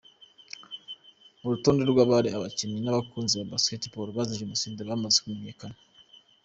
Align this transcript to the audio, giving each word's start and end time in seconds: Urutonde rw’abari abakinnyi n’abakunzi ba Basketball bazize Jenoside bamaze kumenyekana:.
Urutonde 1.43 1.83
rw’abari 1.91 2.29
abakinnyi 2.37 2.79
n’abakunzi 2.81 3.33
ba 3.39 3.49
Basketball 3.51 4.07
bazize 4.15 4.39
Jenoside 4.41 4.79
bamaze 4.89 5.17
kumenyekana:. 5.23 5.77